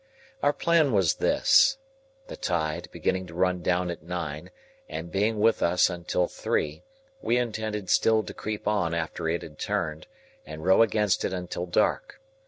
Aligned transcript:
Our 0.41 0.51
plan 0.51 0.93
was 0.93 1.17
this. 1.17 1.77
The 2.25 2.35
tide, 2.35 2.89
beginning 2.91 3.27
to 3.27 3.35
run 3.35 3.61
down 3.61 3.91
at 3.91 4.01
nine, 4.01 4.49
and 4.89 5.11
being 5.11 5.39
with 5.39 5.61
us 5.61 5.91
until 5.91 6.25
three, 6.27 6.81
we 7.21 7.37
intended 7.37 7.87
still 7.91 8.23
to 8.23 8.33
creep 8.33 8.67
on 8.67 8.95
after 8.95 9.29
it 9.29 9.43
had 9.43 9.59
turned, 9.59 10.07
and 10.43 10.65
row 10.65 10.81
against 10.81 11.23
it 11.23 11.33
until 11.33 11.67
dark. 11.67 12.19